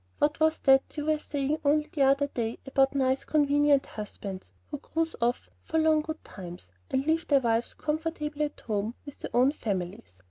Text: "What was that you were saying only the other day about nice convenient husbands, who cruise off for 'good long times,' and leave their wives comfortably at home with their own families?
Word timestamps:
"What 0.17 0.39
was 0.39 0.57
that 0.61 0.97
you 0.97 1.05
were 1.05 1.19
saying 1.19 1.59
only 1.63 1.87
the 1.93 2.01
other 2.01 2.25
day 2.25 2.57
about 2.65 2.95
nice 2.95 3.23
convenient 3.23 3.85
husbands, 3.85 4.51
who 4.71 4.79
cruise 4.79 5.15
off 5.21 5.47
for 5.61 5.77
'good 5.77 5.83
long 5.85 6.03
times,' 6.23 6.71
and 6.89 7.05
leave 7.05 7.27
their 7.27 7.39
wives 7.39 7.75
comfortably 7.75 8.45
at 8.45 8.61
home 8.61 8.95
with 9.05 9.19
their 9.19 9.29
own 9.35 9.51
families? 9.51 10.19